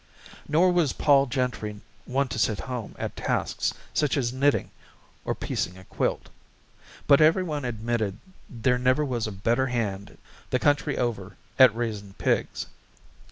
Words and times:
Nor 0.47 0.71
was 0.71 0.93
Pol 0.93 1.27
Gentry 1.27 1.79
one 2.05 2.27
to 2.29 2.39
sit 2.39 2.61
home 2.61 2.95
at 2.97 3.15
tasks 3.15 3.71
such 3.93 4.17
as 4.17 4.33
knitting 4.33 4.71
or 5.23 5.35
piecing 5.35 5.77
a 5.77 5.83
quilt. 5.83 6.29
But 7.05 7.21
everyone 7.21 7.65
admitted 7.65 8.17
there 8.49 8.79
never 8.79 9.05
was 9.05 9.27
a 9.27 9.31
better 9.31 9.67
hand 9.67 10.17
the 10.49 10.57
country 10.57 10.97
over 10.97 11.37
at 11.59 11.75
raising 11.75 12.13
pigs. 12.13 12.65